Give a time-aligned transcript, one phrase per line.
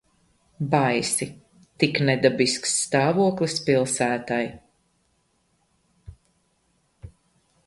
[0.69, 1.27] Baisi.
[1.83, 4.41] Tik nedabisks stāvoklis pilsētai.